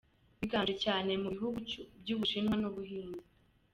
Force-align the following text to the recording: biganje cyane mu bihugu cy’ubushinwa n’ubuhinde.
biganje 0.39 0.73
cyane 0.83 1.11
mu 1.21 1.29
bihugu 1.35 1.57
cy’ubushinwa 2.03 2.55
n’ubuhinde. 2.61 3.23